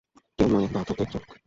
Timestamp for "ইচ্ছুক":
1.05-1.23